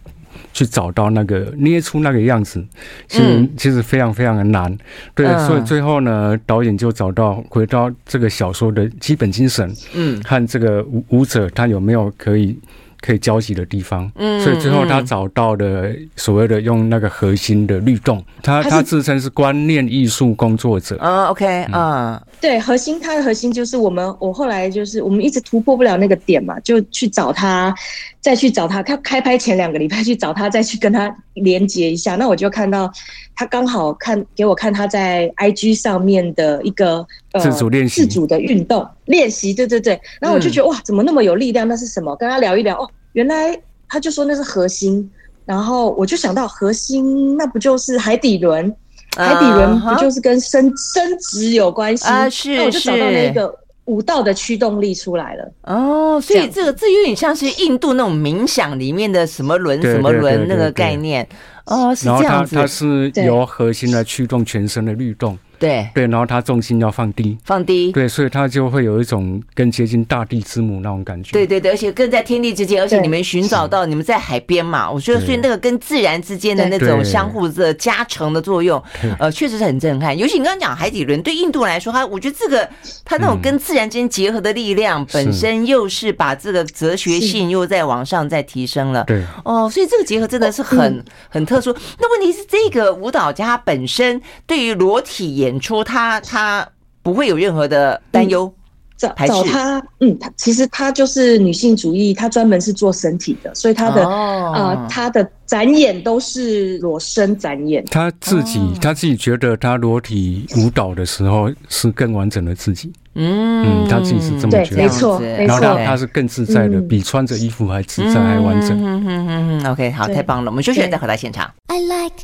[0.58, 2.60] 去找到那个捏出那个样子，
[3.06, 4.76] 其实其实非常非常的难，
[5.14, 12.58] 对，所以最后呢，导演就找到回到这个小说的基本精神，嗯，和这个舞舞者他有没有可以。
[13.00, 27.74] 可以交集的地方，嗯，所以最后他找到的所谓的用那个核心的律动，他他自称是观念艺术工作者，嗯，OK，嗯，对，核心他的核心就是我们，我后来就是我们一直突破不了那个点嘛，就去找他，
[28.20, 32.90] 再去找他，他开拍前两个礼拜去找他，再去跟他连接一下，那我就看到
[33.36, 37.06] 他刚好看给我看他在 IG 上面的一个
[37.38, 41.66] 呃自主练习、自主的运动练习，对对对，然后我就觉得、嗯、哇，怎么那么有力量？
[41.66, 42.14] 那是什么？
[42.16, 42.88] 跟他聊一聊哦。
[43.12, 45.10] 原来他就说那是核心，
[45.44, 48.74] 然后我就想到核心，那不就是海底轮？
[49.16, 52.28] 海底轮不就是跟生生殖有关系啊？
[52.28, 53.52] 是，那我就找到那个
[53.86, 55.52] 舞蹈的驱动力出来了。
[55.62, 61.26] 哦，所以这个这有点像是印度那种冥想里面的什么轮什么轮那个概念。
[61.64, 62.24] 哦，是这样子。
[62.24, 65.36] 然后它它是由核心来驱动全身的律动。
[65.58, 71.32] 对对，然后它重心要放低，放低，对，所以它就会有一种更接近大地之母那种感觉。
[71.32, 78.80] 对对对，而且更在天地之间，而且你们寻找到你们在海边嘛，我觉得所以那个跟自然之间的那种相互的加成的作用，
[79.18, 80.16] 呃，确实是很震撼。
[80.16, 82.68] 尤其你刚刚讲海底轮，对印度来说，它我觉得这个
[83.04, 89.02] 它那种跟自然之间结合的力量，本身又是把这个哲学性又在往上再提升了。
[89.08, 91.74] 对，哦，所以这个结合真的是很很特殊。
[91.98, 95.47] 那问题是，这个舞蹈家本身对于裸体也。
[95.48, 96.68] 演出他他
[97.02, 98.52] 不会有任何的担忧，
[98.98, 107.82] 找找他，嗯，他其实他就是女性主义，他专门是做身体的，所以他的啊，他的展演都是裸身展演。
[107.86, 113.64] 他自己他自己觉得他裸体舞蹈的时候是更完整的自己，嗯。
[113.64, 118.78] 嗯，他自己是这么觉得，没错，然后他他是更自在的，比穿着衣服还自在还完整。
[118.78, 121.50] 嗯嗯嗯 OK，好，太棒了，我们休息再回到现场。
[121.68, 122.16] I like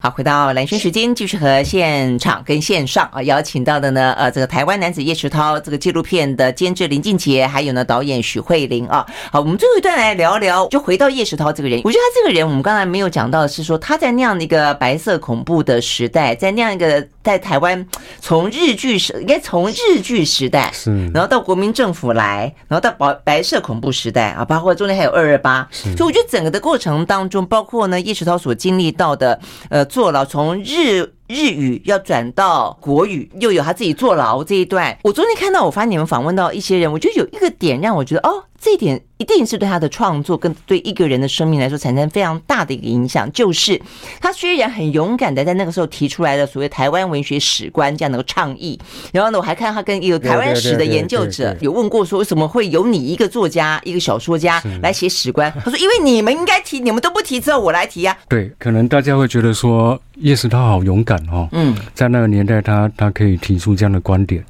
[0.00, 9.04] 好，回到蓝轩时间，继续和现场跟线上啊邀请到的呢，呃，这个台湾男子叶石涛这个纪录片的监制林俊杰，还有呢导演许慧玲啊。
[9.32, 11.80] 好，我们最后一段来聊聊，就回到叶石涛这个人。
[11.82, 17.84] 我觉得他这个人，我们刚才没有讲到的是说他在那样的一个白色恐怖的时代，在那样一个在台湾
[18.20, 29.87] 从日剧时应该从日剧时代是，然后到国民政府来，然后到白白色恐怖时代啊，包括中间还有二二八，所以我觉得整个的过程当中，包括呢叶石涛所经历到的，呃。
[29.88, 34.96] 做了，从日日语要转到国语，又有他自己坐牢这一段。
[35.04, 43.30] 我昨天看到，我发现你们访问到一些人，我觉得有一个点让我觉得，哦，这一点一定是对他的创作跟对一个人的生命来说产生非常大的一个影响。
[43.30, 43.80] 就是
[44.20, 48.80] 他虽然很勇敢的在那个时候提出来的所谓台湾文学史观这样的倡议，
[49.12, 55.52] 然后呢，我还看到他跟一个台湾史的研究者有问过说，为什么会有你一个作家、一个小说家来写史观？
[55.62, 58.16] 他说，因为你们应该提，你们都不提，之后我来提呀。
[58.28, 61.48] 对，可能大家会觉得说叶石他好勇敢哦。
[61.52, 64.44] 嗯，在那个年代他，他他可以提出这样的观点，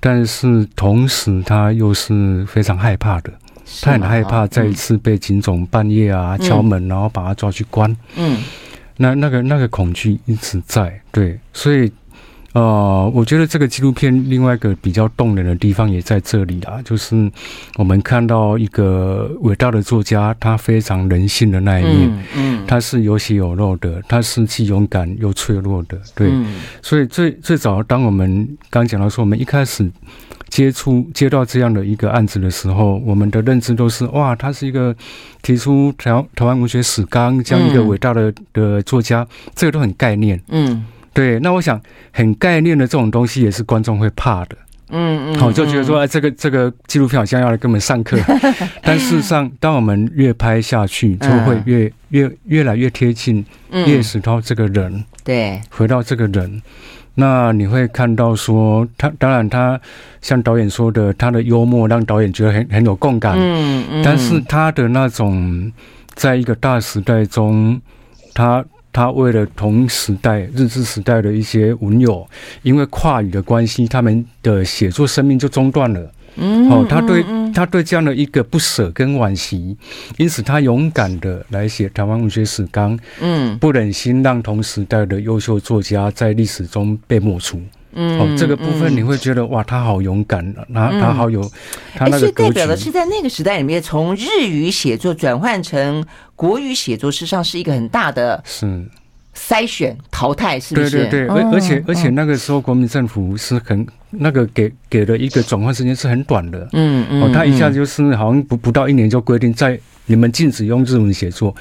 [0.00, 3.32] 但是同时他又是非常害怕的，
[3.82, 7.96] 他很害怕再一次被警总半夜啊敲门，然后把他抓去关。
[8.16, 8.42] 嗯，
[8.96, 11.90] 那那个那个恐惧一直在，对，所以。
[12.54, 17.30] 呃，我觉得这个纪录片另外一个比较动人的地方也在这里啊，就是
[17.76, 26.32] 我们看到一个伟大的作家，他非常人性的那一面，嗯，他是有血有肉的，他是既勇敢又脆弱的，对，
[26.80, 29.88] 所以最最早当我们刚讲到说，我们一开始
[30.48, 34.96] 接触接到这样的一个案子的时候，我们的认知都是哇，他是一个
[35.42, 40.82] 提出台台湾文学史纲这样一个伟大的的作家，这个都很概念，嗯。
[41.12, 41.80] 对，那我想
[42.12, 44.56] 很概念的这种东西也是观众会怕的，
[44.90, 48.16] 嗯嗯，好，就觉得说，哎，这个这个纪录片好像要来给我们上课，
[48.82, 56.62] 但事实上，当我们越拍下去，就会越越越来越贴近叶石涛这个人，对，回到这个人，
[57.14, 59.80] 那你会看到说，他当然他
[60.20, 65.72] 像导演说的，他的幽默让导演觉得很很有共感，嗯嗯，但是他的那种。
[66.14, 67.80] 在一个大时代中，
[68.34, 72.26] 他他为了同时代日治时代的一些文友，
[72.62, 76.12] 因为跨语的关系，他们的写作生命就中断了。
[76.40, 79.76] 嗯，哦，他对他对这样的一个不舍跟惋惜，
[80.18, 87.60] 因此他勇敢的来写台湾文学史纲，嗯，不忍心让同时代的优秀作家在历史中被抹除。
[88.00, 91.42] 嗯，哦，这个部分你会觉得哇，他好勇敢，他他好有，
[91.96, 92.48] 他那个格局。
[92.48, 98.86] 代表的是在那个时代里面，从日语写作转换成国语写作，事实上是一个很大的是
[99.38, 100.90] 筛选淘汰，是不是？
[100.90, 109.78] 对对对，而而且而且那个时候国民政府是很那个给给的一个转换时间是很短的，嗯嗯，哦，他一下就是好像不不到一年就规定在。
[110.10, 111.54] 你们禁止用日文写作，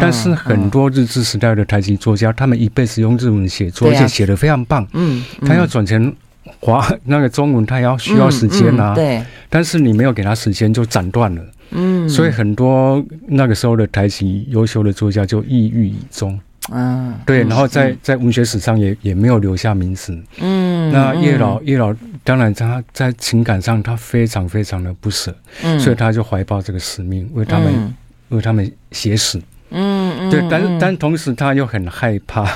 [0.00, 4.84] 但是很多日治时代的台籍作家，他们一辈子用日文写作，而且写的非常棒。
[4.92, 6.12] 嗯，他要转成
[6.58, 8.92] 华那个中文，他要需要时间啊。
[8.92, 11.42] 对，但是你没有给他时间，就斩断了。
[11.70, 16.36] 嗯，所以很多那个时候的台籍优秀的作家就抑郁以终。
[16.70, 20.16] 嗯，对，然后在在文学史上也也没有留下名字。
[20.38, 21.94] 嗯，那叶老叶老。
[22.24, 27.96] 当然，他在情感上，他非常非常的不舍，嗯，所以他就怀抱这个使命，为他们，嗯，
[28.28, 29.42] 为他们写史。
[29.70, 32.46] 嗯，嗯，对，但但同时他又很害怕，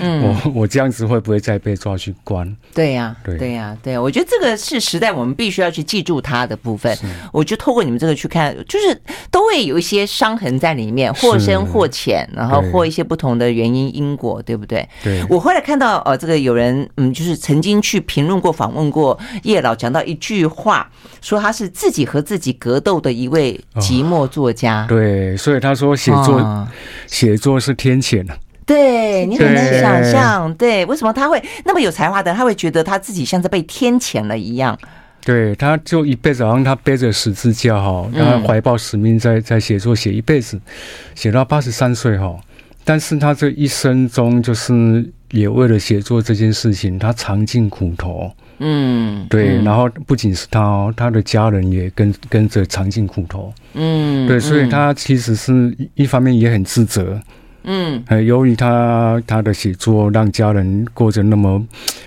[0.00, 2.56] 嗯， 我我这样子会不会再被抓去关？
[2.74, 6.96] 对呀，对，对呀，对，我觉得这个是时代我们必须要去记住它的部分。
[7.32, 9.00] 我就透过你们这个去看，就是
[9.30, 14.88] 都会有一些伤痕在里面，或深或浅，然后或一些不同的原因因果，对不对？
[15.02, 15.24] 对。
[15.28, 20.90] 我后来看到呃，这个有人嗯，就是曾经去评论过、访问过叶老，讲到一句话，
[21.20, 24.86] 说他是自己和自己格斗的一位寂寞作家。
[24.88, 26.40] 对，所以他说写作。
[27.10, 34.78] 写作是天谴的，对，你很难想象，对，为什么他会那么有才华的，他会觉得他自己像是被天谴了一样？
[35.22, 40.58] 对，他就一辈子好像他背着十字架哈，他怀抱使命在在写作，写一辈子，
[41.14, 42.34] 写到八十三岁哈，
[42.84, 48.32] 但是他这一生中就是也为了写作这件事情，他尝尽苦头。
[48.62, 53.52] 嗯，对，然后不仅是他哦，他的家人也跟跟着尝尽苦头。
[53.72, 57.18] 嗯，对，所以他其实是一方面也很自责。
[57.64, 61.62] 嗯，由于他他的写作让家人过着那么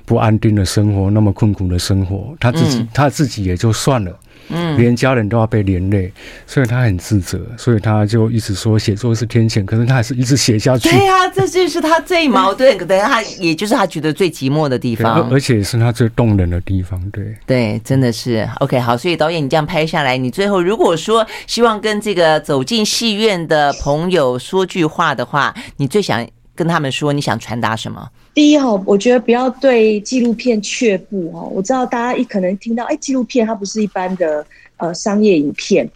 [0.06, 4.12] 不安定的生活，那么困苦的生活，他自己他自己也就算了。
[4.50, 6.12] 嗯，连家人都要被连累，
[6.46, 10.90] 所以他很自责，所以他就一直说写作是天谴，可是他还是一直写下去。
[10.90, 17.00] 对呀、啊，这就是他最矛盾，可能他也就是他觉得最寂寞的地方，而且是他最动人的地方。
[17.12, 18.80] 对，对，真的是 OK。
[18.80, 28.08] 好，所以导演你这样拍下来，你最后如果说希望跟这个走进戏院的朋友说句话的话，你最想跟他们说，你想传达什么？
[28.34, 31.42] 第一哈，我觉得不要对纪录片却步哈。
[31.44, 34.46] 我知道大家一可能听到，哎，纪录片它不是一般的
[34.78, 35.88] 呃商业影片，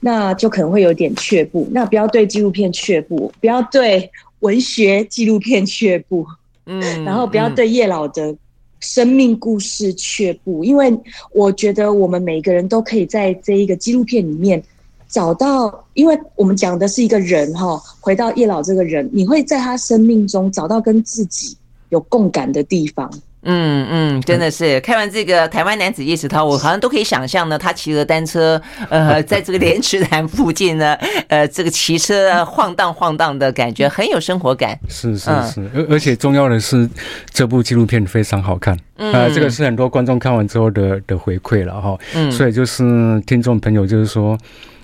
[0.00, 1.68] 那就可能会有点却步。
[1.70, 4.10] 那不要对纪录片却步，不要对
[4.40, 6.26] 文学纪录片却步，
[6.64, 8.34] 嗯，然后不要对叶老的
[8.80, 10.98] 生命故事却步，因为
[11.32, 14.62] 我觉得我们每个人都可以在这一个纪录片里面。
[15.08, 21.56] 找到，因为我们讲的是一个人哈，回到叶老这个人，你会在他生命中找到跟自己
[21.90, 23.10] 有共感的地方。
[23.48, 30.96] 嗯嗯，真的是看完这个台湾男子叶石涛，我好像都可以想象呢，他骑着单车，呃，在这个莲池潭附近呢，
[31.28, 34.76] 呃，这个骑车晃荡晃荡的感觉，很有生活感。
[34.88, 36.90] 是是是，而而且重要的是，
[37.30, 38.76] 这部纪录片非常好看。
[38.96, 41.96] 嗯，呃，这个是很多观众看完之后的的回馈了哈。
[42.14, 42.82] 嗯，所以就是
[43.28, 44.36] 听众朋友就是说。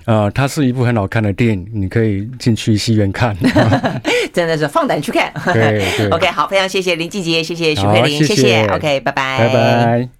[0.05, 3.35] 呃，它是一部很好看的电影，你可以进去戏院看，
[4.33, 5.31] 真的是放胆去看。
[5.53, 6.09] 对对。
[6.15, 8.65] OK，好，非常谢谢林俊杰，谢谢徐慧玲，谢谢，谢谢。
[8.67, 10.13] OK，拜拜，拜拜。